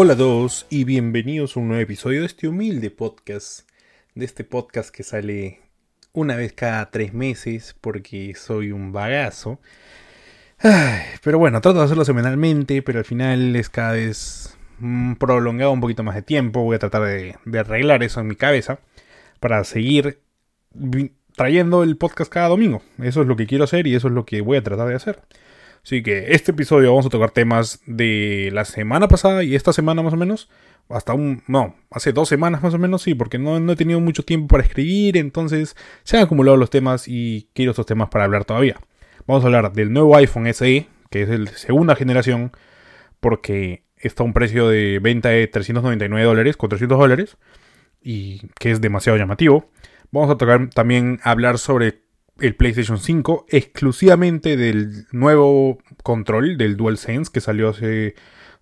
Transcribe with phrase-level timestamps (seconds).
[0.00, 3.68] Hola a todos y bienvenidos a un nuevo episodio de este humilde podcast,
[4.14, 5.58] de este podcast que sale
[6.12, 9.58] una vez cada tres meses porque soy un bagazo.
[10.60, 15.72] Ay, pero bueno, trato de hacerlo semanalmente, pero al final es cada vez mm, prolongado
[15.72, 16.62] un poquito más de tiempo.
[16.62, 18.78] Voy a tratar de, arreglar eso en mi cabeza
[19.40, 20.20] para seguir
[21.34, 22.82] trayendo el podcast cada domingo.
[23.02, 24.94] Eso es lo que quiero hacer y eso es lo que voy a tratar de
[24.94, 25.22] hacer.
[25.88, 30.02] Así que este episodio vamos a tocar temas de la semana pasada y esta semana
[30.02, 30.50] más o menos.
[30.90, 31.42] Hasta un...
[31.46, 34.48] No, hace dos semanas más o menos, sí, porque no, no he tenido mucho tiempo
[34.48, 38.76] para escribir, entonces se han acumulado los temas y quiero estos temas para hablar todavía.
[39.26, 42.52] Vamos a hablar del nuevo iPhone SE, que es el segunda generación,
[43.18, 47.38] porque está a un precio de venta de 399 dólares, 400 dólares,
[48.02, 49.70] y que es demasiado llamativo.
[50.10, 52.02] Vamos a tocar también hablar sobre
[52.40, 58.14] el PlayStation 5 exclusivamente del nuevo control del DualSense que salió hace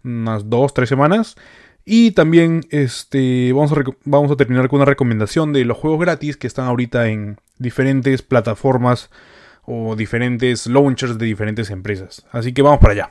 [0.05, 1.37] unas 2-3 semanas.
[1.85, 6.37] Y también este, vamos, a vamos a terminar con una recomendación de los juegos gratis
[6.37, 9.11] que están ahorita en diferentes plataformas
[9.65, 12.27] o diferentes launchers de diferentes empresas.
[12.33, 13.11] Así que vamos para allá.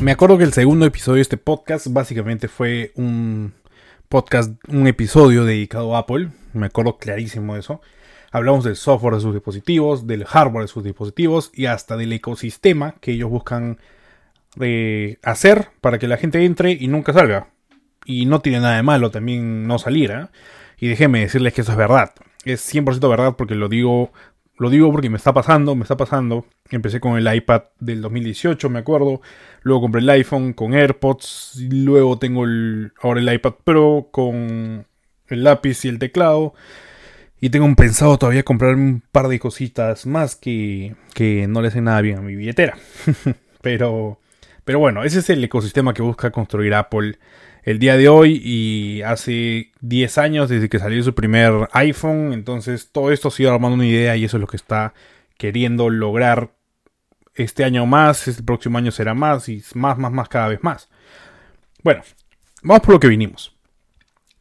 [0.00, 3.54] Me acuerdo que el segundo episodio de este podcast básicamente fue un
[4.10, 6.28] podcast, un episodio dedicado a Apple.
[6.52, 7.80] Me acuerdo clarísimo de eso.
[8.30, 12.96] Hablamos del software de sus dispositivos, del hardware de sus dispositivos y hasta del ecosistema
[13.00, 13.78] que ellos buscan
[14.60, 17.48] eh, hacer para que la gente entre y nunca salga.
[18.04, 20.10] Y no tiene nada de malo también no salir.
[20.10, 20.26] ¿eh?
[20.78, 22.12] Y déjenme decirles que eso es verdad.
[22.44, 24.12] Es 100% verdad porque lo digo,
[24.58, 26.46] lo digo porque me está pasando, me está pasando.
[26.70, 29.20] Empecé con el iPad del 2018, me acuerdo.
[29.62, 31.56] Luego compré el iPhone con AirPods.
[31.56, 34.86] y Luego tengo el, ahora el iPad Pro con
[35.28, 36.54] el lápiz y el teclado.
[37.38, 41.84] Y tengo pensado todavía comprar un par de cositas más que, que no le hacen
[41.84, 42.78] nada bien a mi billetera.
[43.60, 44.20] pero,
[44.64, 47.18] pero bueno, ese es el ecosistema que busca construir Apple
[47.66, 52.32] el día de hoy y hace 10 años desde que salió su primer iPhone.
[52.32, 54.94] Entonces todo esto se iba armando una idea y eso es lo que está
[55.36, 56.52] queriendo lograr
[57.34, 60.88] este año más, este próximo año será más y más, más, más, cada vez más.
[61.82, 62.02] Bueno,
[62.62, 63.56] vamos por lo que vinimos.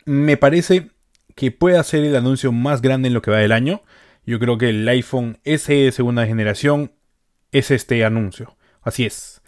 [0.05, 0.91] Me parece
[1.33, 3.81] que puede ser el anuncio más grande en lo que va del año.
[4.23, 6.91] Yo creo que el iPhone SE de segunda generación
[7.51, 8.55] es este anuncio.
[8.83, 9.41] Así es.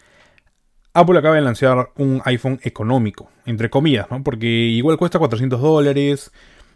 [1.00, 4.24] Apple acaba de lanzar un iPhone económico, entre comillas, ¿no?
[4.24, 6.32] Porque igual cuesta 400 dólares,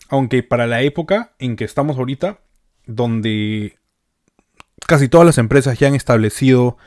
[0.09, 2.39] aunque para la época en que estamos ahorita,
[2.85, 3.79] donde
[4.85, 6.77] casi todas las empresas ya han establecido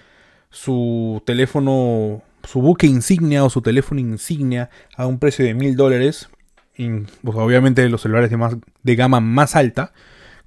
[0.50, 6.28] su teléfono, su buque insignia o su teléfono insignia a un precio de mil dólares.
[6.76, 9.92] pues, obviamente los celulares de, más, de gama más alta,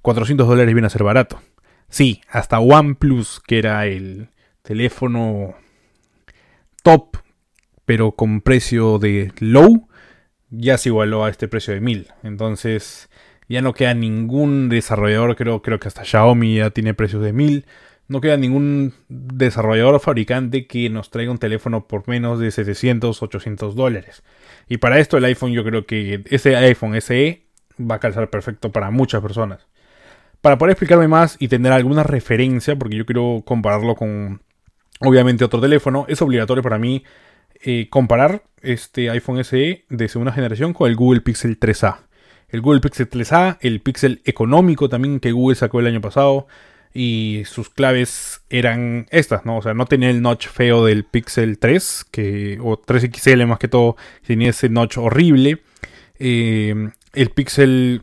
[0.00, 1.42] 400 dólares viene a ser barato.
[1.90, 4.30] Sí, hasta OnePlus, que era el
[4.62, 5.54] teléfono
[6.82, 7.16] top,
[7.84, 9.88] pero con precio de low,
[10.50, 12.08] ya se igualó a este precio de 1000.
[12.22, 13.08] Entonces,
[13.48, 17.66] ya no queda ningún desarrollador, creo, creo que hasta Xiaomi ya tiene precios de 1000.
[18.08, 23.22] No queda ningún desarrollador o fabricante que nos traiga un teléfono por menos de 700,
[23.22, 24.22] 800 dólares.
[24.68, 27.42] Y para esto el iPhone, yo creo que ese iPhone SE
[27.78, 29.66] va a calzar perfecto para muchas personas.
[30.40, 34.40] Para poder explicarme más y tener alguna referencia, porque yo quiero compararlo con,
[35.00, 37.04] obviamente, otro teléfono, es obligatorio para mí
[37.62, 41.98] eh, comparar este iPhone SE de segunda generación con el Google Pixel 3A.
[42.48, 46.46] El Google Pixel 3A, el Pixel económico también que Google sacó el año pasado.
[46.94, 49.58] Y sus claves eran estas, ¿no?
[49.58, 53.68] O sea, no tenía el notch feo del Pixel 3, que, o 3XL más que
[53.68, 53.96] todo,
[54.26, 55.60] tenía ese notch horrible.
[56.18, 58.02] Eh, el Pixel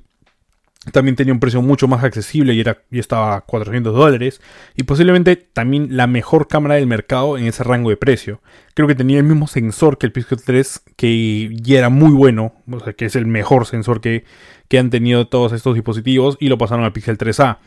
[0.92, 4.42] también tenía un precio mucho más accesible y, era, y estaba a 400 dólares.
[4.76, 8.42] Y posiblemente también la mejor cámara del mercado en ese rango de precio.
[8.74, 12.54] Creo que tenía el mismo sensor que el Pixel 3, que ya era muy bueno,
[12.72, 14.26] o sea, que es el mejor sensor que,
[14.68, 17.58] que han tenido todos estos dispositivos, y lo pasaron al Pixel 3A.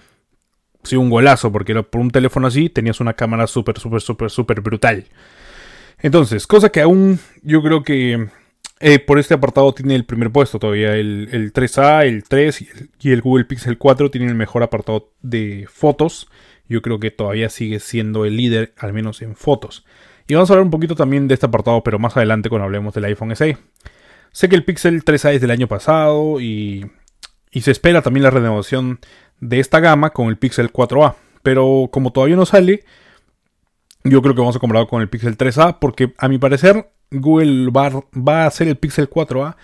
[0.84, 4.60] Sí, un golazo, porque por un teléfono así tenías una cámara súper, súper, súper, súper
[4.60, 5.06] brutal.
[6.00, 8.28] Entonces, cosa que aún yo creo que
[8.80, 10.94] eh, por este apartado tiene el primer puesto todavía.
[10.94, 12.64] El, el 3A, el 3
[13.00, 16.28] y el, Google Pixel 4 tienen el mejor apartado de fotos.
[16.68, 19.84] Yo creo que todavía sigue siendo el líder, al menos en fotos.
[20.26, 22.94] Y vamos a hablar un poquito también de este apartado, pero más adelante cuando hablemos
[22.94, 23.56] del iPhone SE.
[24.30, 26.90] Sé que el Pixel 3A es del año pasado y,
[27.50, 29.00] y se espera también la renovación
[29.40, 31.14] de esta gama con el Pixel 4A.
[31.42, 32.84] Pero como todavía no sale,
[34.08, 37.70] Yo creo que vamos a comprarlo con el Pixel 3A porque a mi parecer Google
[37.70, 39.56] va, va a hacer el Pixel 4A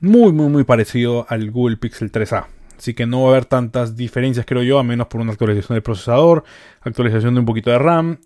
[0.00, 2.46] muy muy muy parecido al Google Pixel 3A.
[2.78, 5.76] Así que no va a haber tantas diferencias, creo yo, a menos por una actualización
[5.76, 6.44] del procesador,
[6.80, 8.20] actualización de un poquito de RAM.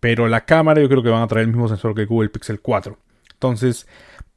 [0.00, 2.60] Pero la cámara yo creo que van a traer el mismo sensor que Google Pixel
[2.60, 2.96] 4.
[3.34, 3.86] Entonces,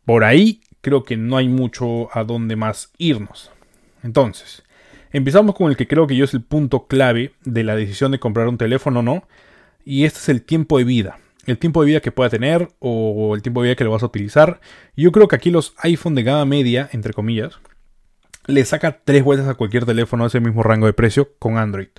[0.04, 3.52] por ahí creo que no hay mucho a dónde más irnos.
[4.04, 4.64] Entonces,
[5.12, 8.20] empezamos con el que creo que yo es el punto clave de la decisión de
[8.20, 9.24] comprar un teléfono o no.
[9.86, 11.20] Y este es el tiempo de vida.
[11.46, 14.04] El tiempo de vida que pueda tener o el tiempo de vida que lo vas
[14.04, 14.62] a utilizar.
[14.96, 17.60] Yo creo que aquí los iPhone de gama media, entre comillas,
[18.48, 21.90] le saca tres vueltas a cualquier teléfono de ese mismo rango de precio con Android.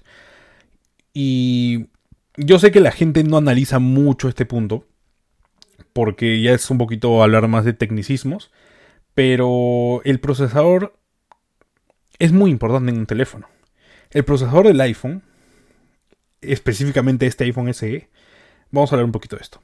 [1.12, 1.86] Y
[2.36, 4.86] yo sé que la gente no analiza mucho este punto,
[5.92, 8.50] porque ya es un poquito hablar más de tecnicismos,
[9.14, 10.98] pero el procesador
[12.18, 13.48] es muy importante en un teléfono.
[14.10, 15.22] El procesador del iPhone,
[16.42, 18.08] específicamente este iPhone SE,
[18.70, 19.62] vamos a hablar un poquito de esto.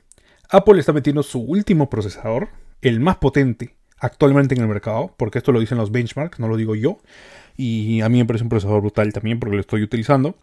[0.51, 2.49] Apple está metiendo su último procesador,
[2.81, 6.57] el más potente, actualmente en el mercado, porque esto lo dicen los benchmarks, no lo
[6.57, 6.99] digo yo,
[7.57, 10.37] y a mí me parece un procesador brutal también porque lo estoy utilizando.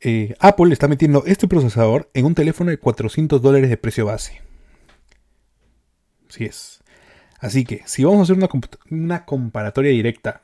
[0.00, 4.40] Eh, Apple está metiendo este procesador en un teléfono de 400 dólares de precio base.
[6.28, 6.80] Así es.
[7.38, 8.48] Así que, si vamos a hacer una,
[8.90, 10.42] una comparatoria directa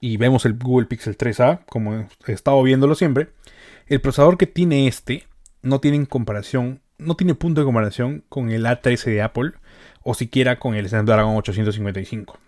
[0.00, 3.28] y vemos el Google Pixel 3A, como he estado viéndolo siempre,
[3.86, 5.24] el procesador que tiene este
[5.62, 9.52] no tiene comparación, no tiene punto de comparación con el A13 de Apple
[10.02, 12.38] o siquiera con el Snapdragon 855.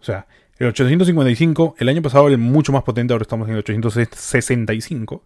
[0.00, 0.26] O sea,
[0.58, 5.22] el 855 el año pasado era mucho más potente, ahora estamos en el 865.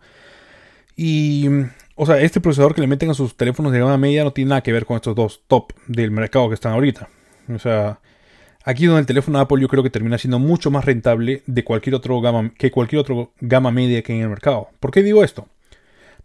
[0.96, 1.48] Y,
[1.94, 4.50] o sea, este procesador que le meten a sus teléfonos de gama media no tiene
[4.50, 7.08] nada que ver con estos dos top del mercado que están ahorita.
[7.48, 8.00] O sea,
[8.65, 11.95] aquí donde el teléfono Apple yo creo que termina siendo mucho más rentable de cualquier
[11.95, 14.69] otro gama, que cualquier otro gama media que hay en el mercado.
[14.81, 15.49] ¿Por qué digo esto?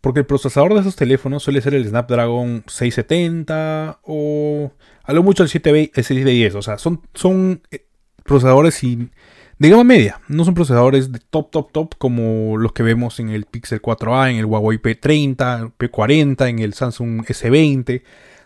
[0.02, 4.72] Porque el procesador de esos teléfonos suele ser el Snapdragon 670 o
[5.04, 6.56] a lo mucho el 710.
[6.56, 7.86] O sea, son, eh,
[8.24, 10.22] procesadores de gama media.
[10.28, 14.30] No son procesadores de top, top, top como los que vemos en el Pixel 4a,
[14.30, 18.04] en el Huawei P30, P40, en el Samsung S20.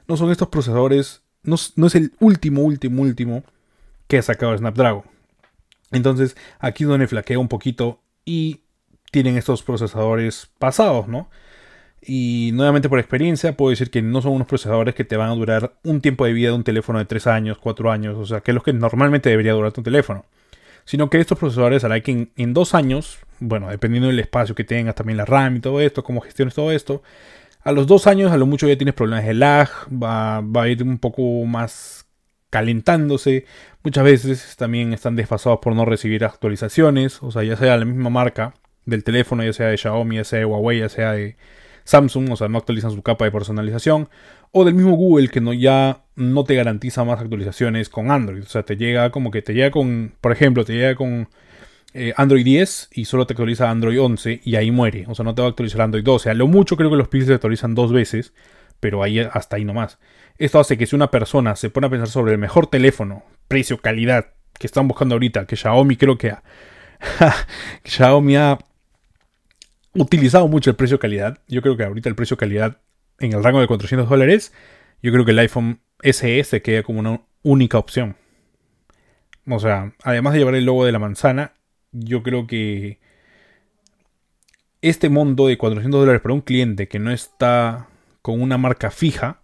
[0.07, 1.23] No son estos procesadores.
[1.43, 3.43] No es el último, último, último
[4.09, 5.03] que ha sacado Snapdragon.
[5.91, 8.61] Entonces, aquí es donde flaquea un poquito y
[9.11, 11.29] tienen estos procesadores pasados, ¿no?
[12.01, 15.35] Y nuevamente por experiencia puedo decir que no son unos procesadores que te van a
[15.35, 18.41] durar un tiempo de vida de un teléfono de 3 años, 4 años, o sea,
[18.41, 20.25] que es lo que normalmente debería durar tu teléfono.
[20.85, 24.63] Sino que estos procesadores harán que en, en, dos años, bueno, dependiendo del espacio que
[24.63, 27.03] tengas, también la RAM y todo esto, cómo gestiones todo esto,
[27.61, 30.67] a los dos años a lo mucho ya tienes problemas de lag, va, va a
[30.67, 32.08] ir un poco más
[32.49, 33.45] calentándose.
[33.83, 38.09] Muchas veces también están desfasados por no recibir actualizaciones, o sea, ya sea la misma
[38.09, 38.53] marca
[38.85, 41.37] del teléfono, ya sea de Xiaomi, ya sea de Huawei, ya sea de
[41.83, 44.09] Samsung, o sea, no actualizan su capa de personalización,
[44.51, 48.47] o del mismo Google que no, ya no te garantiza más actualizaciones con Android, o
[48.47, 51.29] sea, te llega como que te llega con, por ejemplo, te llega con
[51.93, 55.33] eh, Android 10 y solo te actualiza Android 11 y ahí muere, o sea, no
[55.33, 57.75] te va a actualizar Android 12, a lo mucho creo que los Pixels se actualizan
[57.75, 58.33] dos veces,
[58.79, 59.99] pero ahí hasta ahí nomás.
[60.39, 63.79] Esto hace que si una persona se pone a pensar sobre el mejor teléfono, precio,
[63.79, 66.33] calidad, que están buscando ahorita, que Xiaomi creo que,
[67.83, 68.57] que Xiaomi ha
[69.93, 71.39] utilizado mucho el precio-calidad.
[71.49, 72.77] Yo creo que ahorita el precio-calidad
[73.19, 74.53] en el rango de 400 dólares,
[75.03, 78.15] yo creo que el iPhone SE se queda como una única opción.
[79.45, 81.53] O sea, además de llevar el logo de la manzana,
[81.91, 82.99] yo creo que
[84.81, 87.89] este monto de 400 dólares para un cliente que no está
[88.21, 89.38] con una marca fija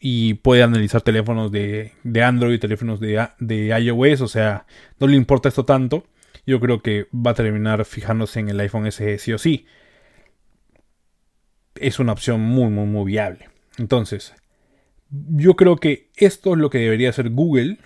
[0.00, 4.66] y puede analizar teléfonos de, de Android, teléfonos de, de iOS, o sea,
[4.98, 6.04] no le importa esto tanto
[6.46, 9.66] yo creo que va a terminar fijándose en el iPhone SE sí o sí.
[11.76, 13.48] Es una opción muy, muy, muy viable.
[13.78, 14.34] Entonces,
[15.10, 17.78] yo creo que esto es lo que debería hacer Google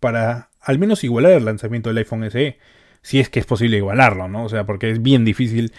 [0.00, 2.58] para al menos igualar el lanzamiento del iPhone SE.
[3.02, 4.44] Si es que es posible igualarlo, ¿no?
[4.44, 5.72] O sea, porque es bien difícil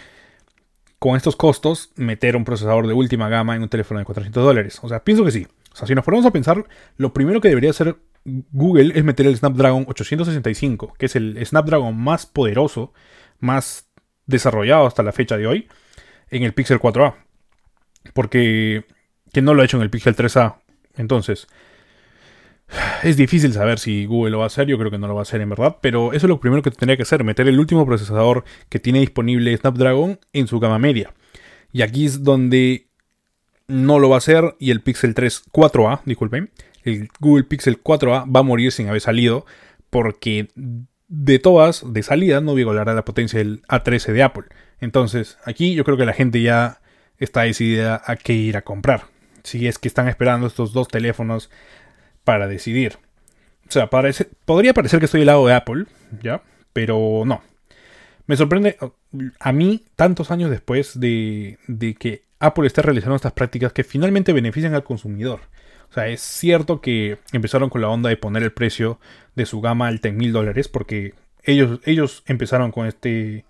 [0.98, 4.78] con estos costos meter un procesador de última gama en un teléfono de 400 dólares.
[4.82, 5.46] O sea, pienso que sí.
[5.74, 6.64] O sea, si nos ponemos a pensar,
[6.96, 11.96] lo primero que debería hacer Google es meter el Snapdragon 865, que es el Snapdragon
[11.96, 12.92] más poderoso,
[13.40, 13.90] más
[14.26, 15.68] desarrollado hasta la fecha de hoy,
[16.30, 17.16] en el Pixel 4a.
[18.14, 18.84] Porque
[19.32, 20.56] que no lo ha hecho en el Pixel 3a.
[20.96, 21.48] Entonces,
[23.02, 25.20] es difícil saber si Google lo va a hacer, yo creo que no lo va
[25.20, 27.58] a hacer en verdad, pero eso es lo primero que tendría que hacer, meter el
[27.58, 31.12] último procesador que tiene disponible Snapdragon en su gama media.
[31.72, 32.88] Y aquí es donde
[33.66, 36.50] no lo va a hacer y el Pixel 3 4A, disculpen,
[36.82, 39.46] el Google Pixel 4A va a morir sin haber salido
[39.90, 40.48] porque
[41.08, 44.44] de todas, de salida, no igualará la potencia del A13 de Apple.
[44.80, 46.80] Entonces, aquí yo creo que la gente ya
[47.18, 49.04] está decidida a qué ir a comprar.
[49.44, 51.50] si es que están esperando estos dos teléfonos
[52.24, 52.98] para decidir.
[53.68, 53.88] O sea,
[54.44, 55.84] podría parecer que estoy al lado de Apple,
[56.22, 56.42] ¿ya?
[56.72, 57.42] Pero no.
[58.26, 58.78] Me sorprende
[59.38, 64.32] a mí, tantos años después de, de que Apple esté realizando estas prácticas que finalmente
[64.32, 65.40] benefician al consumidor.
[65.90, 68.98] O sea, es cierto que empezaron con la onda de poner el precio
[69.34, 73.44] de su gama alta en mil dólares porque ellos, ellos empezaron con este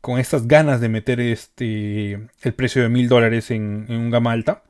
[0.00, 4.32] con estas ganas de meter este el precio de mil dólares en, en un gama
[4.32, 4.62] alta.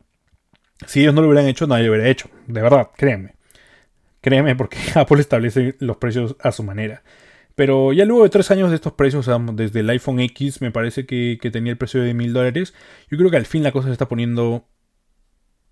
[0.87, 2.29] Si ellos no lo hubieran hecho, nadie lo hubiera hecho.
[2.47, 3.35] De verdad, créeme.
[4.21, 7.03] Créeme porque Apple establece los precios a su manera.
[7.59, 10.61] Pero ya luego de tres años de estos precios, o sea, desde el iPhone X
[10.61, 12.73] me parece que, tenía el precio de mil dólares,
[13.11, 14.65] yo creo que al fin la cosa se está poniendo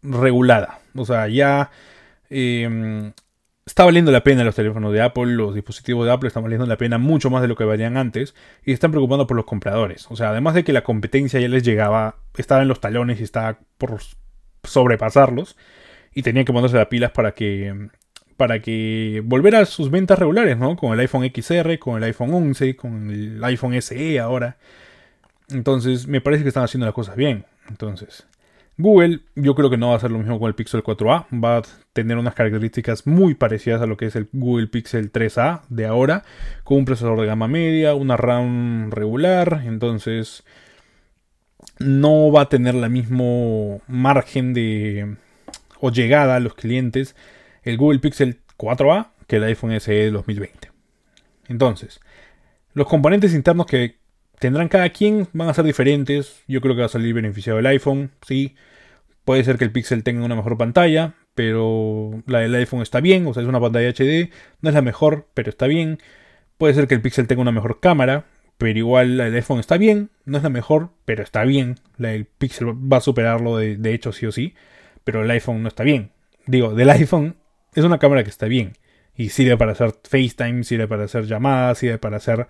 [0.03, 0.81] regulada.
[0.97, 1.71] O sea, ya
[2.29, 3.13] em,
[3.65, 6.77] está valiendo la pena los teléfonos de Apple, los dispositivos de Apple están valiendo la
[6.77, 10.11] pena mucho más de lo que valían antes y están preocupando por los compradores.
[10.11, 13.23] O sea, además de que la competencia ya les llegaba, estaba en los talones y
[13.23, 14.01] estaba por
[14.65, 15.57] sobrepasarlos
[16.13, 17.91] y tenían que ponerse las pilas para que
[18.37, 20.77] para que volver a sus ventas regulares, ¿no?
[20.77, 24.57] Con el iPhone XR, con el iPhone 11, con el iPhone SE ahora.
[25.49, 27.45] Entonces, me parece que están haciendo las cosas bien.
[27.69, 28.27] Entonces,
[28.79, 31.27] Google, yo creo que no va a hacer lo mismo con el Pixel 4a.
[31.43, 31.63] Va a
[31.93, 36.25] tener unas características muy parecidas a lo que es el Google Pixel 3a de ahora,
[36.63, 39.63] con un procesador de gama media, una RAM regular.
[39.65, 40.45] Entonces,
[41.79, 45.17] no va a tener la mismo margen de
[45.81, 47.15] o llegada a los clientes
[47.67, 50.71] el Google Pixel 4a que el iPhone SE de 2020.
[51.49, 52.01] Entonces,
[52.73, 53.97] los componentes internos que
[54.39, 56.43] tendrán cada quien van a ser diferentes.
[56.47, 58.55] Yo creo que va a salir beneficiado el iPhone, sí.
[59.25, 63.27] Puede ser que el Pixel tenga una mejor pantalla, pero la del iPhone está bien,
[63.27, 64.31] o sea, es una pantalla HD,
[64.61, 65.99] no es la mejor, pero está bien.
[66.59, 69.79] Puede ser que el Pixel tenga una mejor cámara, pero igual la del iPhone está
[69.79, 71.77] bien, no es la mejor, pero está bien.
[71.99, 74.55] La del Pixel va a superarlo de, de hecho sí o sí,
[75.03, 76.13] pero el iPhone no está bien.
[76.47, 77.37] Digo, del iPhone
[77.77, 78.73] es una cámara que está bien.
[79.15, 82.49] Y sirve para hacer FaceTime, sirve para hacer llamadas, sirve para hacer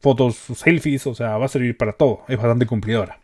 [0.00, 2.24] fotos, selfies, o sea, va a servir para todo.
[2.28, 3.20] Es bastante cumplidora.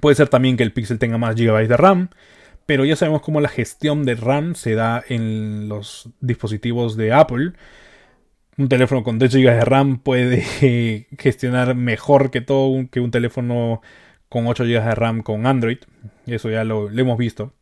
[0.00, 2.10] Puede ser también que el Pixel tenga más GB de RAM,
[2.66, 7.52] pero ya sabemos cómo la gestión de RAM se da en los dispositivos de Apple.
[8.56, 13.80] Un teléfono con 10 GB de RAM puede gestionar mejor que todo que un teléfono
[14.28, 15.78] con 8 GB de RAM con Android.
[16.26, 17.52] Eso ya lo hemos visto.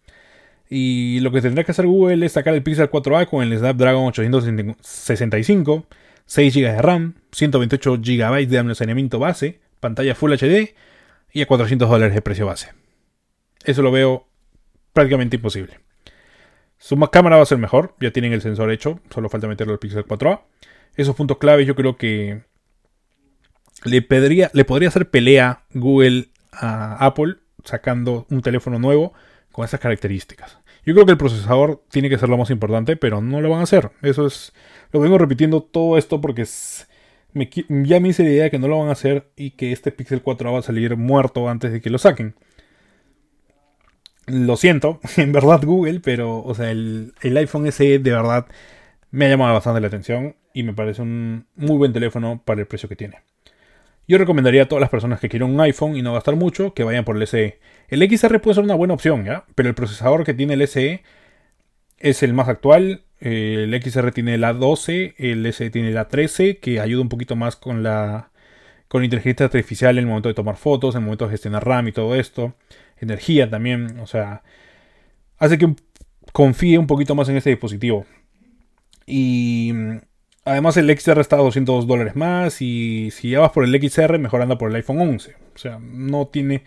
[0.70, 4.06] Y lo que tendrá que hacer Google es sacar el Pixel 4a con el Snapdragon
[4.06, 5.86] 865,
[6.26, 10.74] 6 GB de RAM, 128 GB de almacenamiento base, pantalla Full HD
[11.32, 12.72] y a 400 dólares de precio base.
[13.64, 14.28] Eso lo veo
[14.92, 15.80] prácticamente imposible.
[16.76, 19.78] Su cámara va a ser mejor, ya tienen el sensor hecho, solo falta meterlo al
[19.78, 20.42] Pixel 4a.
[20.96, 22.42] Esos puntos claves yo creo que
[23.84, 24.06] le,
[24.52, 29.14] le podría hacer pelea Google a Apple sacando un teléfono nuevo
[29.58, 30.56] con esas características.
[30.86, 33.58] Yo creo que el procesador tiene que ser lo más importante, pero no lo van
[33.58, 33.90] a hacer.
[34.02, 34.52] Eso es.
[34.92, 36.44] Lo vengo repitiendo todo esto porque
[37.34, 39.90] ya me hice la idea de que no lo van a hacer y que este
[39.90, 42.36] Pixel 4 va a salir muerto antes de que lo saquen.
[44.26, 48.46] Lo siento, en verdad Google, pero o sea, el, el iPhone SE de verdad
[49.10, 52.68] me ha llamado bastante la atención y me parece un muy buen teléfono para el
[52.68, 53.16] precio que tiene.
[54.06, 56.84] Yo recomendaría a todas las personas que quieran un iPhone y no gastar mucho que
[56.84, 57.58] vayan por el SE.
[57.88, 59.44] El XR puede ser una buena opción, ¿ya?
[59.54, 61.02] Pero el procesador que tiene el SE
[61.98, 63.04] es el más actual.
[63.20, 67.56] El XR tiene la 12, el SE tiene la 13, que ayuda un poquito más
[67.56, 68.30] con la
[68.88, 71.88] con inteligencia artificial en el momento de tomar fotos, en el momento de gestionar RAM
[71.88, 72.54] y todo esto.
[72.98, 74.42] Energía también, o sea,
[75.38, 75.74] hace que
[76.32, 78.06] confíe un poquito más en este dispositivo.
[79.06, 79.72] Y
[80.48, 84.18] Además el XR está a 200 dólares más y si ya vas por el XR,
[84.18, 85.36] mejor anda por el iPhone 11.
[85.54, 86.64] O sea, no tiene...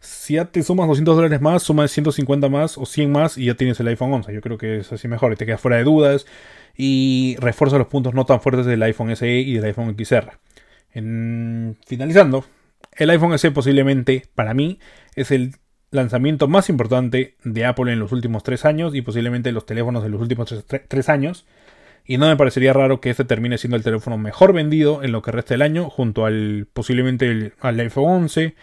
[0.00, 3.54] Si ya te sumas 200 dólares más, sumas 150 más o 100 más y ya
[3.54, 4.32] tienes el iPhone 11.
[4.32, 6.26] Yo creo que es así mejor y te quedas fuera de dudas
[6.74, 10.32] y refuerza los puntos no tan fuertes del iPhone SE y del iPhone XR.
[10.92, 11.76] En...
[11.86, 12.46] Finalizando,
[12.96, 14.78] el iPhone SE posiblemente para mí
[15.16, 15.56] es el
[15.90, 20.08] lanzamiento más importante de Apple en los últimos 3 años y posiblemente los teléfonos de
[20.08, 21.46] los últimos 3 años.
[22.06, 25.20] Y no me parecería raro que este termine siendo el teléfono mejor vendido en lo
[25.20, 28.54] que resta del año, junto al posiblemente al iPhone 11.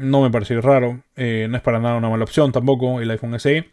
[0.00, 1.02] No me parecería raro.
[1.16, 3.70] Eh, no es para nada una mala opción tampoco el iPhone SE.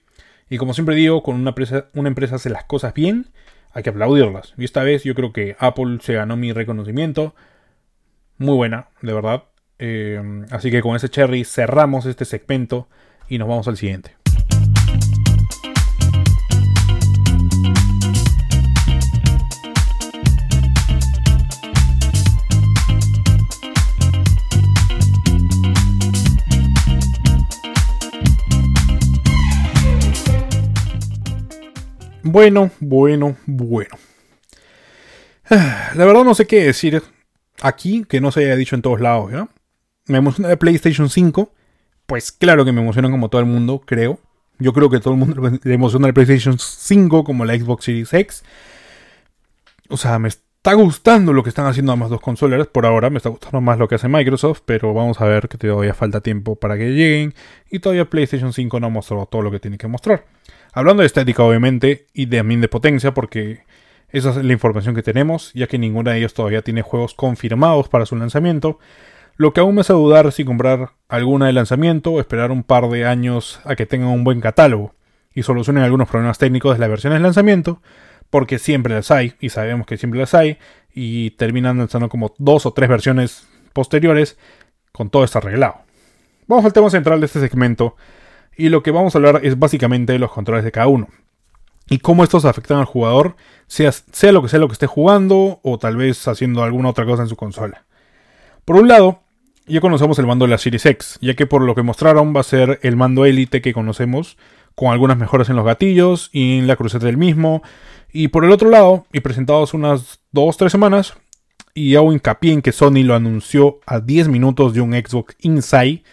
[0.49, 3.27] Y como siempre digo, con una empresa, una empresa hace las cosas bien,
[3.73, 4.53] hay que aplaudirlas.
[4.57, 7.35] Y esta vez yo creo que Apple se ganó mi reconocimiento.
[8.37, 9.43] Muy buena, de verdad.
[9.79, 12.87] Eh, así que con ese cherry cerramos este segmento
[13.27, 14.16] y nos vamos al siguiente.
[32.29, 33.97] Bueno, bueno, bueno.
[35.49, 37.01] La verdad no sé qué decir
[37.61, 39.49] aquí que no se haya dicho en todos lados, ¿no?
[40.07, 41.53] Me emociona el PlayStation 5.
[42.05, 44.19] Pues claro que me emociona como todo el mundo, creo.
[44.59, 48.13] Yo creo que todo el mundo le emociona el PlayStation 5 como la Xbox Series
[48.13, 48.43] X.
[49.87, 52.67] O sea, me está gustando lo que están haciendo ambas dos consolas.
[52.67, 55.57] Por ahora me está gustando más lo que hace Microsoft, pero vamos a ver que
[55.57, 57.33] todavía falta tiempo para que lleguen.
[57.71, 60.25] Y todavía PlayStation 5 no ha mostrado todo lo que tiene que mostrar.
[60.77, 63.61] Hablando de estética, obviamente, y también de potencia, porque
[64.09, 67.89] esa es la información que tenemos, ya que ninguna de ellos todavía tiene juegos confirmados
[67.89, 68.77] para su lanzamiento.
[69.37, 73.07] Lo que aún me hace dudar si comprar alguna de lanzamiento esperar un par de
[73.07, 74.93] años a que tengan un buen catálogo
[75.33, 77.81] y solucionen algunos problemas técnicos de las versiones de lanzamiento,
[78.29, 80.59] porque siempre las hay, y sabemos que siempre las hay,
[80.93, 84.37] y terminan lanzando como dos o tres versiones posteriores
[84.91, 85.77] con todo esto arreglado.
[86.45, 87.95] Vamos al tema central de este segmento,
[88.57, 91.07] y lo que vamos a hablar es básicamente los controles de cada uno.
[91.89, 93.35] Y cómo estos afectan al jugador,
[93.67, 97.05] sea, sea lo que sea lo que esté jugando, o tal vez haciendo alguna otra
[97.05, 97.85] cosa en su consola.
[98.65, 99.21] Por un lado,
[99.67, 102.41] ya conocemos el mando de la Series X, ya que por lo que mostraron va
[102.41, 104.37] a ser el mando Elite que conocemos,
[104.75, 107.63] con algunas mejoras en los gatillos y en la cruceta del mismo.
[108.11, 111.13] Y por el otro lado, y presentados unas 2-3 semanas,
[111.73, 116.03] y hago hincapié en que Sony lo anunció a 10 minutos de un Xbox Inside,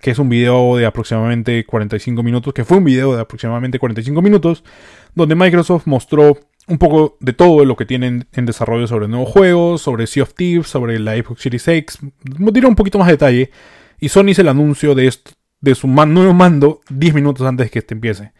[0.00, 4.22] que es un video de aproximadamente 45 minutos, que fue un video de aproximadamente 45
[4.22, 4.64] minutos,
[5.14, 6.38] donde Microsoft mostró
[6.68, 10.34] un poco de todo lo que tienen en desarrollo sobre nuevos juegos, sobre Sea of
[10.34, 13.50] Thieves, sobre la Xbox Series X, diré un poquito más de detalle,
[13.98, 17.70] y Sony hizo el anuncio de, esto, de su nuevo mando 10 minutos antes de
[17.70, 18.32] que este empiece.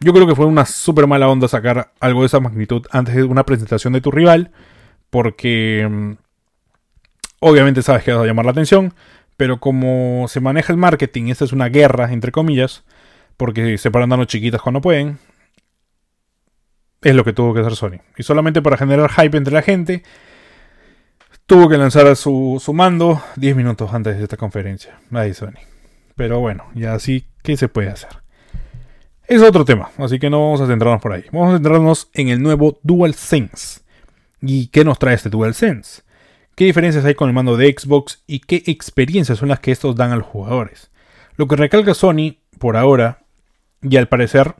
[0.00, 3.24] Yo creo que fue una súper mala onda sacar algo de esa magnitud antes de
[3.24, 4.52] una presentación de tu rival,
[5.10, 6.12] porque mm,
[7.40, 8.94] obviamente sabes que vas a llamar la atención,
[9.38, 12.82] pero como se maneja el marketing, esta es una guerra, entre comillas,
[13.36, 15.20] porque se paran dando chiquitas cuando pueden,
[17.00, 18.00] es lo que tuvo que hacer Sony.
[18.16, 20.02] Y solamente para generar hype entre la gente,
[21.46, 24.98] tuvo que lanzar su, su mando 10 minutos antes de esta conferencia.
[25.12, 25.54] Ahí Sony.
[26.16, 28.10] Pero bueno, ya así, ¿qué se puede hacer?
[29.28, 31.26] Es otro tema, así que no vamos a centrarnos por ahí.
[31.30, 33.82] Vamos a centrarnos en el nuevo DualSense.
[34.40, 36.02] ¿Y qué nos trae este DualSense?
[36.58, 39.94] ¿Qué diferencias hay con el mando de Xbox y qué experiencias son las que estos
[39.94, 40.90] dan a los jugadores?
[41.36, 43.20] Lo que recalca Sony por ahora,
[43.80, 44.56] y al parecer,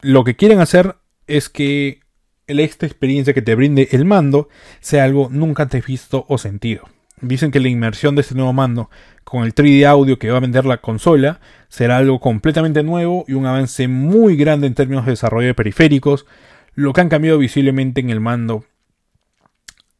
[0.00, 0.96] lo que quieren hacer
[1.28, 2.00] es que
[2.48, 4.48] esta experiencia que te brinde el mando
[4.80, 6.88] sea algo nunca antes visto o sentido.
[7.20, 8.90] Dicen que la inmersión de este nuevo mando
[9.22, 13.34] con el 3D audio que va a vender la consola será algo completamente nuevo y
[13.34, 16.26] un avance muy grande en términos de desarrollo de periféricos,
[16.74, 18.64] lo que han cambiado visiblemente en el mando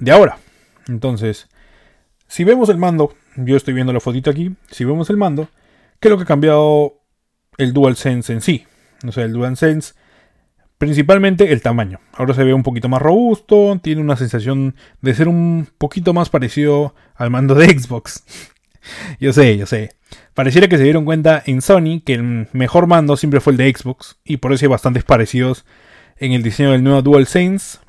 [0.00, 0.38] de ahora.
[0.90, 1.48] Entonces,
[2.26, 5.48] si vemos el mando, yo estoy viendo la fotito aquí, si vemos el mando,
[6.00, 7.00] ¿qué es lo que ha cambiado
[7.57, 8.66] el DualSense en sí?
[9.07, 9.94] O sea, el DualSense
[10.81, 12.00] Principalmente el tamaño.
[12.14, 16.31] Ahora se ve un poquito más robusto, tiene una sensación de ser un poquito más
[16.31, 18.24] parecido al mando de Xbox.
[19.20, 19.90] yo sé, yo sé.
[20.33, 23.70] Pareciera que se dieron cuenta en Sony que el mejor mando siempre fue el de
[23.70, 25.66] Xbox y por eso hay bastantes parecidos
[26.16, 27.81] en el diseño del nuevo DualSense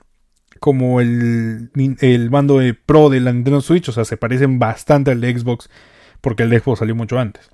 [0.62, 1.72] como el,
[2.02, 5.36] el mando de Pro de la Nintendo Switch, o sea, se parecen bastante al de
[5.36, 5.72] Xbox
[6.22, 7.50] porque el de Xbox salió mucho antes.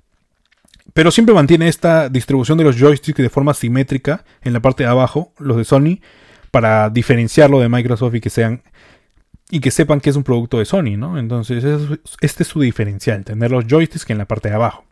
[0.92, 4.90] Pero siempre mantiene esta distribución de los joysticks de forma simétrica en la parte de
[4.90, 6.00] abajo, los de Sony,
[6.50, 8.62] para diferenciarlo de Microsoft y que sean
[9.50, 11.18] y que sepan que es un producto de Sony, ¿no?
[11.18, 11.64] Entonces,
[12.20, 14.84] este es su diferencial, tener los joysticks en la parte de abajo.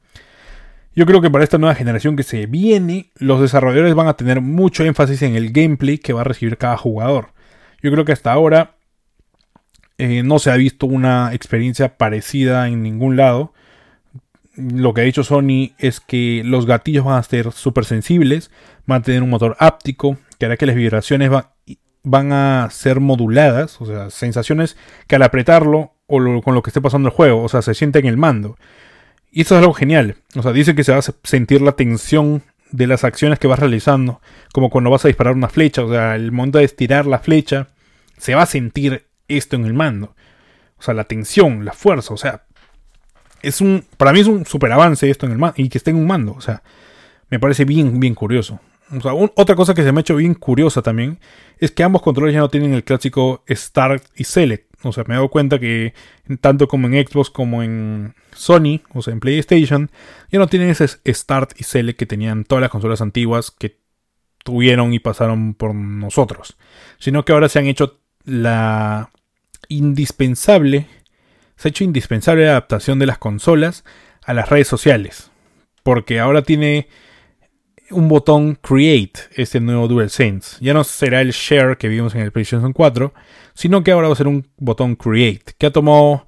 [0.95, 4.41] Yo creo que para esta nueva generación que se viene, los desarrolladores van a tener
[4.41, 7.36] mucho énfasis en el gameplay que va a recibir cada jugador.
[7.83, 8.77] Yo creo que hasta ahora
[9.99, 13.53] eh, no se ha visto una experiencia parecida en ningún lado
[14.57, 18.51] lo que ha dicho Sony es que los gatillos van a ser súper sensibles,
[18.87, 21.31] van a tener un motor áptico, que hará que las vibraciones
[22.03, 26.81] van a ser moduladas, o sea, sensaciones que al apretarlo o con lo que esté
[26.81, 28.57] pasando el juego, o sea, se siente en el mando.
[29.31, 32.43] Y esto es algo genial, o sea, dice que se va a sentir la tensión
[32.71, 34.21] de las acciones que vas realizando,
[34.53, 37.69] como cuando vas a disparar una flecha, o sea, el momento de estirar la flecha,
[38.17, 40.15] se va a sentir esto en el mando.
[40.79, 42.45] O sea, la tensión, la fuerza, o sea,
[43.43, 45.91] es un, para mí es un super avance esto en el mando, y que esté
[45.91, 46.63] en un mando, o sea,
[47.31, 48.61] me parece bien, bien curioso.
[49.35, 51.19] otra cosa que se me ha hecho bien curiosa también
[51.59, 54.67] es que ambos controles ya no tienen el clásico Start y Select.
[54.83, 55.95] O sea, me he dado cuenta que
[56.41, 59.91] tanto como en Xbox como en Sony, o sea, en PlayStation,
[60.31, 63.79] ya no tienen ese Start y Select que tenían todas las consolas antiguas que
[64.45, 66.57] tuvieron y pasaron por nosotros.
[66.99, 69.11] Sino que ahora se han hecho la
[69.69, 70.87] indispensable
[71.57, 73.85] se ha hecho indispensable la adaptación de las consolas
[74.25, 75.31] a las redes sociales.
[75.83, 76.89] Porque ahora tiene
[77.91, 80.59] un botón Create, este nuevo DualSense.
[80.61, 83.13] Ya no será el Share que vimos en el PlayStation 4,
[83.55, 86.27] sino que ahora va a ser un botón Create, que ha tomado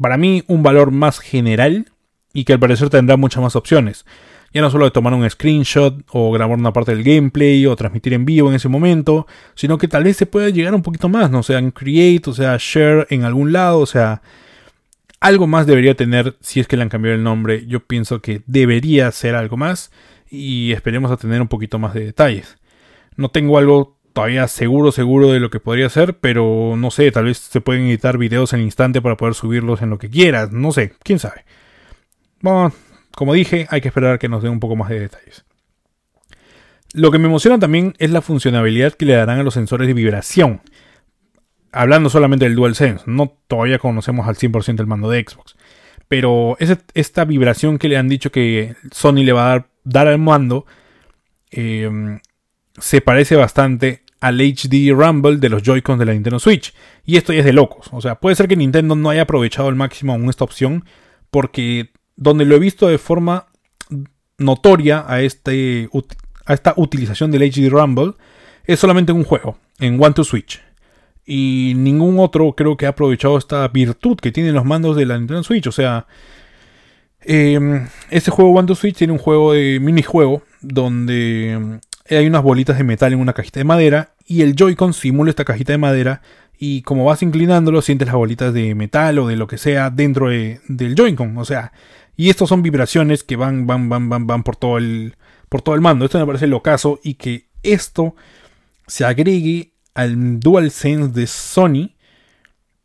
[0.00, 1.86] para mí un valor más general
[2.32, 4.04] y que al parecer tendrá muchas más opciones.
[4.52, 8.14] Ya no solo de tomar un screenshot o grabar una parte del gameplay o transmitir
[8.14, 11.30] en vivo en ese momento, sino que tal vez se pueda llegar un poquito más,
[11.30, 11.40] ¿no?
[11.40, 14.22] O sea, en Create, o sea, Share en algún lado, o sea,
[15.20, 17.66] algo más debería tener si es que le han cambiado el nombre.
[17.66, 19.90] Yo pienso que debería ser algo más
[20.30, 22.58] y esperemos a tener un poquito más de detalles.
[23.16, 27.24] No tengo algo todavía seguro, seguro de lo que podría ser, pero no sé, tal
[27.26, 30.72] vez se pueden editar videos en instante para poder subirlos en lo que quieras, no
[30.72, 31.44] sé, quién sabe.
[32.40, 32.72] Bueno,
[33.14, 35.44] como dije, hay que esperar que nos den un poco más de detalles.
[36.94, 39.92] Lo que me emociona también es la funcionalidad que le darán a los sensores de
[39.92, 40.62] vibración.
[41.76, 45.56] Hablando solamente del DualSense, no todavía conocemos al 100% el mando de Xbox.
[46.08, 50.18] Pero esta vibración que le han dicho que Sony le va a dar, dar al
[50.18, 50.66] mando
[51.50, 52.18] eh,
[52.78, 56.74] se parece bastante al HD Rumble de los Joy-Cons de la Nintendo Switch.
[57.04, 57.88] Y esto ya es de locos.
[57.92, 60.84] O sea, puede ser que Nintendo no haya aprovechado al máximo aún esta opción.
[61.30, 63.46] Porque donde lo he visto de forma
[64.38, 65.88] notoria a, este,
[66.44, 68.12] a esta utilización del HD Rumble
[68.64, 70.62] es solamente un juego, en One to Switch.
[71.26, 75.18] Y ningún otro creo que ha aprovechado esta virtud que tienen los mandos de la
[75.18, 75.66] Nintendo Switch.
[75.66, 76.06] O sea,
[77.22, 77.58] eh,
[78.10, 83.12] este juego to Switch tiene un juego de minijuego donde hay unas bolitas de metal
[83.12, 86.22] en una cajita de madera y el Joy-Con simula esta cajita de madera
[86.58, 90.28] y como vas inclinándolo sientes las bolitas de metal o de lo que sea dentro
[90.28, 91.72] del Joy-Con, o sea,
[92.16, 95.16] y estos son vibraciones que van, van, van, van, van por todo el,
[95.48, 96.04] por todo el mando.
[96.04, 98.14] Esto me parece locazo y que esto
[98.86, 101.96] se agregue al DualSense de Sony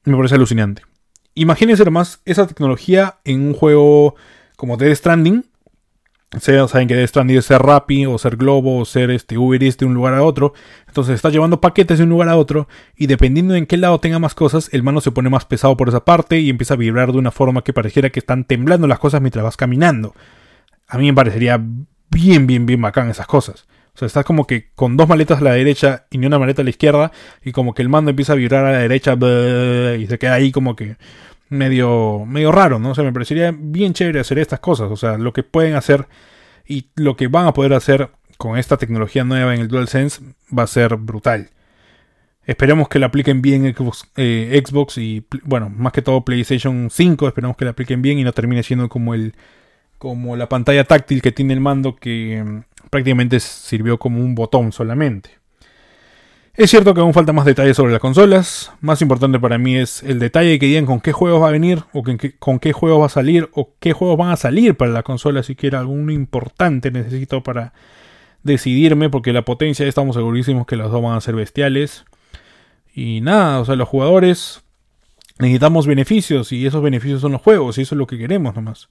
[0.03, 0.81] me parece alucinante.
[1.35, 4.15] Imagínense más esa tecnología en un juego
[4.55, 5.45] como Dead Stranding
[6.39, 9.85] saben que Death Stranding es ser Rappi o ser Globo o ser este Uber de
[9.85, 10.53] un lugar a otro.
[10.87, 14.19] Entonces está llevando paquetes de un lugar a otro y dependiendo en qué lado tenga
[14.19, 17.11] más cosas, el mano se pone más pesado por esa parte y empieza a vibrar
[17.11, 20.15] de una forma que pareciera que están temblando las cosas mientras vas caminando.
[20.87, 21.61] A mí me parecería
[22.09, 23.67] bien, bien, bien bacán esas cosas.
[24.01, 26.63] O sea, estás como que con dos maletas a la derecha y ni una maleta
[26.63, 27.11] a la izquierda
[27.43, 30.51] y como que el mando empieza a vibrar a la derecha y se queda ahí
[30.51, 30.97] como que
[31.49, 32.91] medio, medio raro, ¿no?
[32.91, 34.89] O sea, me parecería bien chévere hacer estas cosas.
[34.89, 36.07] O sea, lo que pueden hacer
[36.65, 40.23] y lo que van a poder hacer con esta tecnología nueva en el DualSense
[40.57, 41.51] va a ser brutal.
[42.43, 47.27] Esperemos que la apliquen bien Xbox, eh, Xbox y, bueno, más que todo PlayStation 5.
[47.27, 49.35] Esperemos que la apliquen bien y no termine siendo como el
[50.01, 54.71] como la pantalla táctil que tiene el mando que mm, prácticamente sirvió como un botón
[54.71, 55.29] solamente.
[56.55, 58.71] Es cierto que aún falta más detalles sobre las consolas.
[58.81, 61.83] Más importante para mí es el detalle que digan con qué juegos va a venir,
[61.93, 62.01] o
[62.39, 65.43] con qué, juegos va a salir, o qué juegos van a salir para la consola.
[65.43, 67.73] Si quiera alguno importante necesito para
[68.41, 72.05] decidirme, porque la potencia estamos segurísimos que las dos van a ser bestiales.
[72.91, 74.63] Y nada, o sea, los jugadores
[75.37, 78.89] necesitamos beneficios, y esos beneficios son los juegos, y eso es lo que queremos nomás.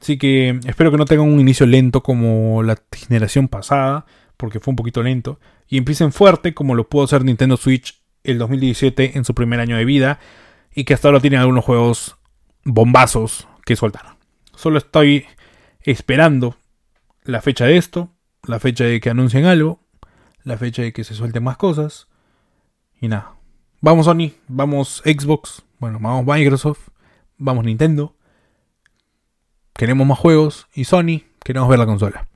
[0.00, 4.06] Así que espero que no tengan un inicio lento como la generación pasada,
[4.36, 8.38] porque fue un poquito lento y empiecen fuerte como lo pudo hacer Nintendo Switch el
[8.38, 10.18] 2017 en su primer año de vida
[10.74, 12.16] y que hasta ahora tienen algunos juegos
[12.64, 14.16] bombazos que soltar.
[14.54, 15.26] Solo estoy
[15.82, 16.56] esperando
[17.22, 18.10] la fecha de esto,
[18.44, 19.80] la fecha de que anuncien algo,
[20.44, 22.08] la fecha de que se suelten más cosas
[23.00, 23.34] y nada.
[23.80, 26.88] Vamos Sony, vamos Xbox, bueno, vamos Microsoft,
[27.36, 28.16] vamos Nintendo.
[29.78, 32.26] Queremos más juegos y Sony, queremos ver la consola.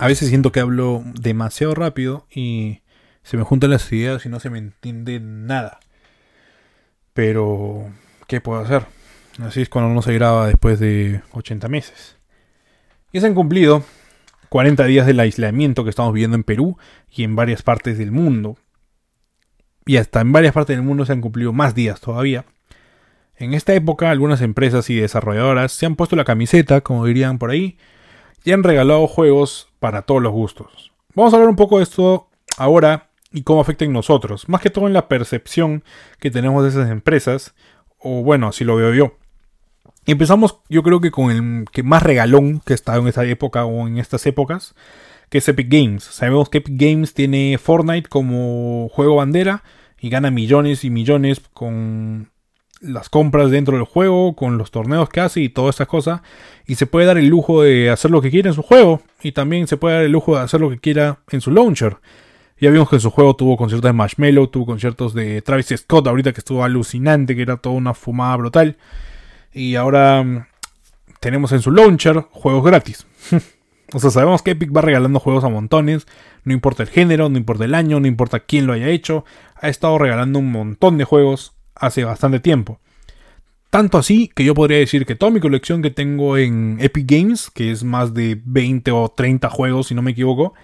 [0.00, 2.80] a veces siento que hablo demasiado rápido y
[3.22, 5.78] se me juntan las ideas y no se me entiende nada.
[7.12, 7.92] Pero,
[8.26, 8.86] ¿qué puedo hacer?
[9.38, 12.16] Así es cuando uno se graba después de 80 meses.
[13.12, 13.84] Y se han cumplido
[14.50, 16.76] 40 días del aislamiento que estamos viviendo en Perú
[17.10, 18.56] y en varias partes del mundo.
[19.86, 22.44] Y hasta en varias partes del mundo se han cumplido más días todavía.
[23.36, 27.50] En esta época algunas empresas y desarrolladoras se han puesto la camiseta, como dirían por
[27.50, 27.78] ahí,
[28.44, 30.92] y han regalado juegos para todos los gustos.
[31.14, 34.70] Vamos a hablar un poco de esto ahora y cómo afecta en nosotros, más que
[34.70, 35.84] todo en la percepción
[36.18, 37.54] que tenemos de esas empresas,
[37.98, 39.16] o bueno, así lo veo yo.
[40.06, 43.86] Empezamos yo creo que con el que más regalón que está en esta época o
[43.86, 44.74] en estas épocas,
[45.28, 46.04] que es Epic Games.
[46.04, 49.62] Sabemos que Epic Games tiene Fortnite como juego bandera
[50.00, 52.30] y gana millones y millones con
[52.80, 56.22] las compras dentro del juego, con los torneos que hace y todas estas cosas.
[56.66, 59.02] Y se puede dar el lujo de hacer lo que quiera en su juego.
[59.22, 61.98] Y también se puede dar el lujo de hacer lo que quiera en su launcher.
[62.58, 66.32] Ya vimos que su juego tuvo conciertos de Marshmello, tuvo conciertos de Travis Scott, ahorita
[66.32, 68.76] que estuvo alucinante, que era toda una fumada brutal.
[69.52, 70.46] Y ahora mm,
[71.20, 73.06] tenemos en su launcher juegos gratis.
[73.92, 76.06] o sea, sabemos que Epic va regalando juegos a montones,
[76.44, 79.68] no importa el género, no importa el año, no importa quién lo haya hecho, ha
[79.68, 82.80] estado regalando un montón de juegos hace bastante tiempo.
[83.70, 87.50] Tanto así que yo podría decir que toda mi colección que tengo en Epic Games,
[87.50, 90.54] que es más de 20 o 30 juegos si no me equivoco,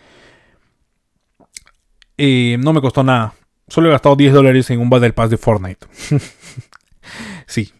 [2.18, 3.34] eh, no me costó nada.
[3.68, 5.86] Solo he gastado 10 dólares en un Battle Pass de Fortnite.
[7.46, 7.72] sí.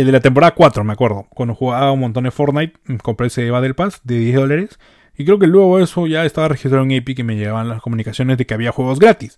[0.00, 1.26] El de la temporada 4, me acuerdo.
[1.28, 4.78] Cuando jugaba un montón de Fortnite, compré ese Battle Pass de 10 dólares.
[5.14, 8.38] Y creo que luego eso ya estaba registrado en Epic y me llegaban las comunicaciones
[8.38, 9.36] de que había juegos gratis.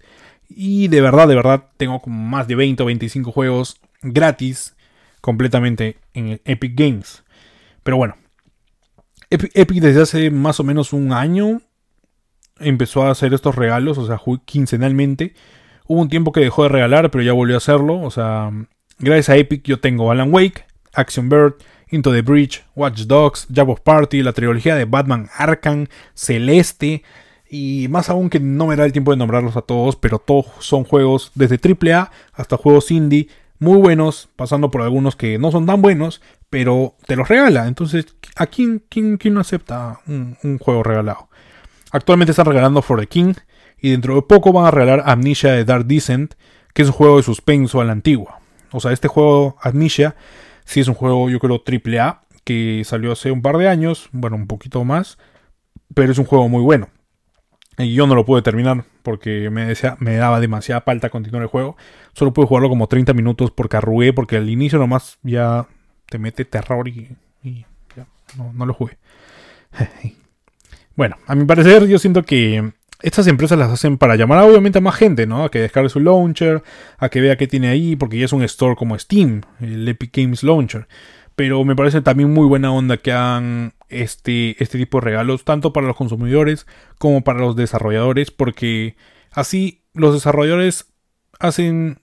[0.48, 4.76] Y de verdad, de verdad, tengo como más de 20 o 25 juegos gratis
[5.20, 7.24] completamente en Epic Games.
[7.82, 8.14] Pero bueno,
[9.30, 11.60] Epic desde hace más o menos un año
[12.60, 15.34] empezó a hacer estos regalos, o sea, quincenalmente.
[15.88, 18.00] Hubo un tiempo que dejó de regalar, pero ya volvió a hacerlo.
[18.00, 18.52] O sea,
[19.02, 21.54] gracias a Epic yo tengo Alan Wake, Action Bird,
[21.90, 27.02] Into the Breach, Watch Dogs, Jab Party, la trilogía de Batman Arkham, Celeste.
[27.50, 30.46] Y más aún que no me da el tiempo de nombrarlos a todos, pero todos
[30.60, 35.66] son juegos desde AAA hasta juegos indie muy buenos, pasando por algunos que no son
[35.66, 37.68] tan buenos, pero te los regala.
[37.68, 41.28] Entonces, ¿a quién, quién, quién no acepta un juego regalado?
[41.92, 43.34] Actualmente están regalando For the King
[43.78, 46.34] y dentro de poco van a regalar Amnesia de Dark Descent,
[46.72, 48.41] que es un juego de suspenso a la antigua.
[48.72, 50.16] O sea, este juego Amnesia
[50.64, 54.08] sí es un juego, yo creo, triple A, que salió hace un par de años,
[54.12, 55.18] bueno, un poquito más,
[55.94, 56.88] pero es un juego muy bueno.
[57.78, 61.48] Y yo no lo pude terminar porque me, decía, me daba demasiada falta continuar el
[61.48, 61.76] juego.
[62.12, 65.66] Solo pude jugarlo como 30 minutos porque arrugué, porque al inicio nomás ya
[66.06, 67.16] te mete terror y,
[67.96, 68.06] ya,
[68.36, 68.98] no, no lo jugué.
[70.94, 74.80] Bueno, a mi parecer yo siento que estas empresas las hacen para llamar obviamente a
[74.80, 75.44] más gente, ¿no?
[75.44, 76.62] A que descargue su launcher,
[76.98, 80.16] a que vea qué tiene ahí, porque ya es un store como Steam, el Epic
[80.16, 80.86] Games Launcher.
[81.34, 85.72] Pero me parece también muy buena onda que hagan este, este tipo de regalos, tanto
[85.72, 86.66] para los consumidores
[86.98, 88.96] como para los desarrolladores, porque
[89.32, 90.86] así los desarrolladores
[91.40, 92.00] hacen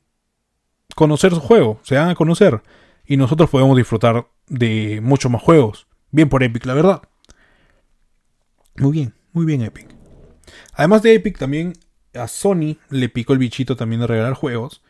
[0.96, 2.62] conocer su juego, se dan a conocer,
[3.06, 5.88] y nosotros podemos disfrutar de muchos más juegos.
[6.12, 7.02] Bien por Epic, la verdad.
[8.76, 9.99] Muy bien, muy bien Epic.
[10.74, 11.74] Además de Epic, también
[12.14, 14.82] a Sony le picó el bichito también de regalar juegos.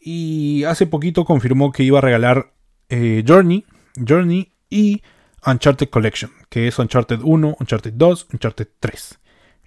[0.00, 2.52] Y hace poquito confirmó que iba a regalar
[2.88, 3.64] eh, Journey,
[3.96, 5.02] Journey y
[5.46, 9.18] Uncharted Collection, que es Uncharted 1, Uncharted 2, Uncharted 3.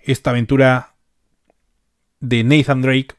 [0.04, 0.95] Esta aventura
[2.19, 3.15] de Nathan Drake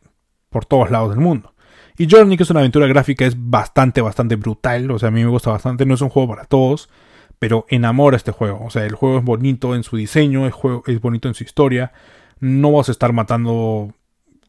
[0.51, 1.55] por todos lados del mundo.
[1.99, 4.91] Y Journey, que es una aventura gráfica, es bastante, bastante brutal.
[4.91, 5.87] O sea, a mí me gusta bastante.
[5.87, 6.91] No es un juego para todos
[7.39, 8.65] pero enamora este juego.
[8.65, 11.45] O sea, el juego es bonito en su diseño, el juego es bonito en su
[11.45, 11.93] historia.
[12.41, 13.93] No vas a estar matando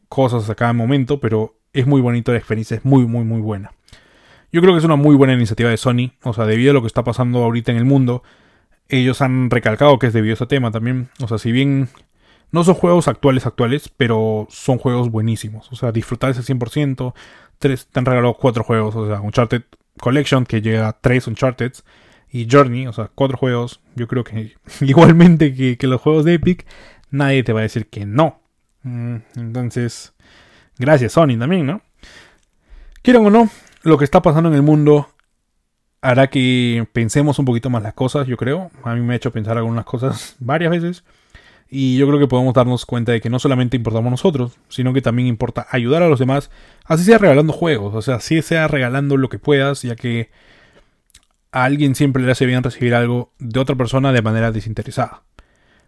[0.08, 3.72] cosas a cada momento, pero es muy bonito, la experiencia es muy, muy, muy buena.
[4.50, 6.80] Yo creo que es una muy buena iniciativa de Sony, o sea, debido a lo
[6.80, 8.22] que está pasando ahorita en el mundo,
[8.88, 11.10] ellos han recalcado que es debido a ese tema también.
[11.20, 11.90] O sea, si bien
[12.50, 15.70] no son juegos actuales actuales, pero son juegos buenísimos.
[15.70, 17.14] O sea, disfrutar ese 100%.
[17.58, 19.64] Tres, te han regalado cuatro juegos, o sea, Uncharted
[20.00, 21.72] Collection, que llega a tres Uncharted
[22.30, 26.66] y Journey, o sea, cuatro juegos, yo creo que igualmente que, los juegos de Epic,
[27.10, 28.40] nadie te va a decir que no.
[28.82, 30.14] Mm, entonces,
[30.78, 31.82] gracias Sony también, ¿no?
[33.02, 33.48] Quieran o no,
[33.82, 35.08] lo que está pasando en el mundo
[36.00, 38.70] hará que pensemos un poquito más las cosas, yo creo.
[38.84, 41.04] A mí me ha hecho pensar algunas cosas varias veces.
[41.70, 45.02] Y yo creo que podemos darnos cuenta de que no solamente importamos nosotros, sino que
[45.02, 46.50] también importa ayudar a los demás,
[46.86, 50.30] así sea regalando juegos, o sea, así sea regalando lo que puedas, ya que
[51.52, 55.22] a alguien siempre le hace bien recibir algo de otra persona de manera desinteresada.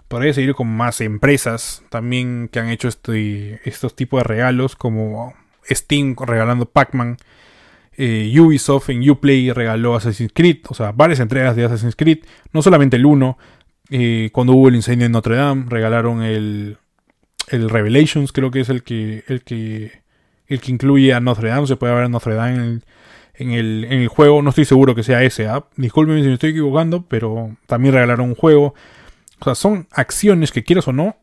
[0.08, 5.34] Podría seguir con más empresas también que han hecho este, estos tipos de regalos, como
[5.70, 7.18] Steam regalando Pac-Man,
[8.02, 12.20] eh, Ubisoft en Uplay regaló Assassin's Creed, o sea, varias entregas de Assassin's Creed,
[12.52, 13.38] no solamente el 1.
[13.90, 16.78] Eh, cuando hubo el incendio en Notre Dame, regalaron el,
[17.48, 20.02] el Revelations, creo que es el que, el que,
[20.46, 22.84] el que incluye a Notre Dame, se puede ver Notre Dame en el,
[23.40, 24.42] en el, juego.
[24.42, 25.72] No estoy seguro que sea ese app.
[25.76, 28.74] Discúlpenme si me estoy equivocando, pero también regalaron un juego.
[29.40, 31.16] O sea, son acciones que quieras o no,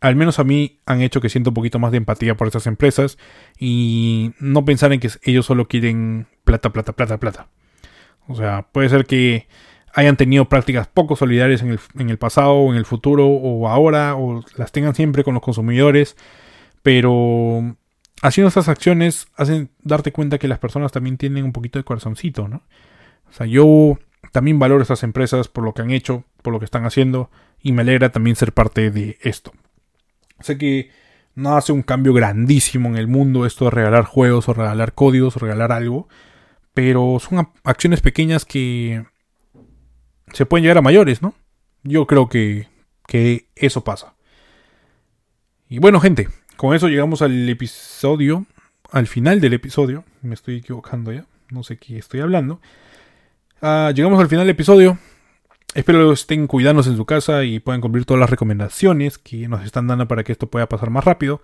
[0.00, 2.66] al menos a mí han hecho que siento un poquito más de empatía por estas
[2.66, 3.16] empresas
[3.58, 7.48] y no pensar en que ellos solo quieren plata, plata, plata, plata.
[8.28, 9.48] O sea, puede ser que
[9.94, 14.14] hayan tenido prácticas poco solidarias en el, en el pasado, en el futuro, o ahora,
[14.14, 16.16] o las tengan siempre con los consumidores,
[16.82, 17.76] pero
[18.22, 22.48] haciendo estas acciones hacen darte cuenta que las personas también tienen un poquito de corazoncito,
[22.48, 22.62] ¿no?
[23.28, 23.98] O sea, yo
[24.32, 27.72] también valoro estas empresas por lo que han hecho, por lo que están haciendo, y
[27.72, 29.52] me alegra también ser parte de esto.
[30.40, 30.90] Sé que
[31.34, 35.36] no hace un cambio grandísimo en el mundo esto de regalar juegos o regalar códigos
[35.36, 36.08] o regalar algo,
[36.72, 39.04] pero son acciones pequeñas que
[40.32, 41.34] se pueden llegar a mayores, ¿no?
[41.82, 42.68] Yo creo que,
[43.06, 44.14] que eso pasa.
[45.68, 48.46] Y bueno, gente, con eso llegamos al episodio,
[48.90, 50.04] al final del episodio.
[50.22, 52.60] Me estoy equivocando ya, no sé qué estoy hablando.
[53.60, 54.98] Ah, llegamos al final del episodio.
[55.74, 59.88] Espero estén cuidándose en su casa y puedan cumplir todas las recomendaciones que nos están
[59.88, 61.42] dando para que esto pueda pasar más rápido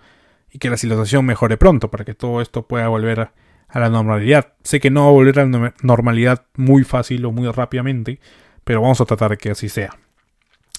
[0.51, 3.33] y que la situación mejore pronto para que todo esto pueda volver a,
[3.79, 4.53] la normalidad.
[4.63, 8.19] Sé que no va a volver a la normalidad muy fácil o muy rápidamente,
[8.63, 9.97] pero vamos a tratar que así sea.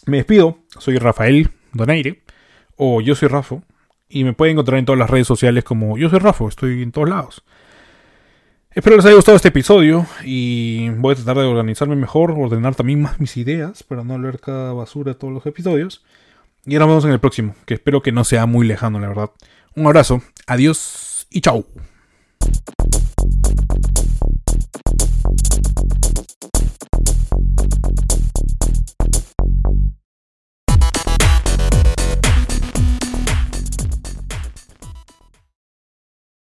[0.06, 2.22] Me despido, soy Rafael Donaire,
[2.76, 3.62] o yo soy Rafo,
[4.12, 6.92] y me pueden encontrar en todas las redes sociales como yo soy Rafo, estoy en
[6.92, 7.42] todos lados.
[8.74, 13.02] Espero les haya gustado este episodio y voy a tratar de organizarme mejor, ordenar también
[13.02, 16.04] más mis ideas para no leer cada basura todos los episodios.
[16.64, 19.30] Y ahora vemos en el próximo, que espero que no sea muy lejano, la verdad.
[19.74, 21.66] Un abrazo, adiós y chao.